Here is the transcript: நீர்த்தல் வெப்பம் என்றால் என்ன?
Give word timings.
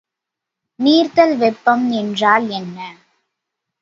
நீர்த்தல் 0.79 1.35
வெப்பம் 1.37 1.85
என்றால் 1.91 2.47
என்ன? 2.51 2.77